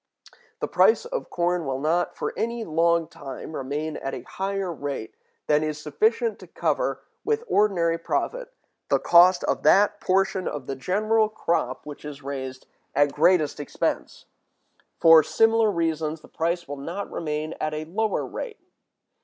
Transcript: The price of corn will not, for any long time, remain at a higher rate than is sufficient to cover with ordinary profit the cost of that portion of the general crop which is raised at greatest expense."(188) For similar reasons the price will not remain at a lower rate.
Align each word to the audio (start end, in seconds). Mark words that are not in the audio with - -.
The 0.61 0.67
price 0.67 1.05
of 1.05 1.29
corn 1.29 1.63
will 1.63 1.79
not, 1.79 2.15
for 2.17 2.33
any 2.35 2.63
long 2.65 3.07
time, 3.07 3.55
remain 3.55 3.97
at 3.97 4.15
a 4.15 4.23
higher 4.23 4.73
rate 4.73 5.13
than 5.45 5.63
is 5.63 5.79
sufficient 5.79 6.39
to 6.39 6.47
cover 6.47 7.03
with 7.23 7.43
ordinary 7.47 7.99
profit 7.99 8.51
the 8.89 8.97
cost 8.97 9.43
of 9.43 9.61
that 9.61 10.01
portion 10.01 10.47
of 10.47 10.65
the 10.65 10.75
general 10.75 11.29
crop 11.29 11.85
which 11.85 12.03
is 12.03 12.23
raised 12.23 12.65
at 12.95 13.13
greatest 13.13 13.59
expense."(188) 13.59 14.85
For 14.99 15.21
similar 15.21 15.69
reasons 15.69 16.21
the 16.21 16.27
price 16.27 16.67
will 16.67 16.77
not 16.77 17.11
remain 17.11 17.53
at 17.61 17.75
a 17.75 17.85
lower 17.85 18.25
rate. 18.25 18.57